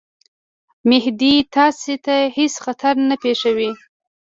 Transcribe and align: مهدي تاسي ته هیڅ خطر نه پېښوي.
مهدي 0.89 1.33
تاسي 1.55 1.95
ته 2.05 2.15
هیڅ 2.37 2.53
خطر 2.63 2.93
نه 3.09 3.15
پېښوي. 3.23 3.71